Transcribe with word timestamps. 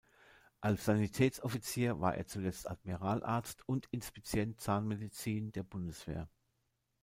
Als 0.61 0.85
Sanitätsoffizier 0.85 1.99
war 2.01 2.15
er 2.15 2.25
zuletzt 2.25 2.67
Admiralarzt 2.67 3.61
und 3.69 3.85
Inspizient 3.91 4.59
Zahnmedizin 4.59 5.51
der 5.51 5.61
Bundeswehr. 5.61 6.27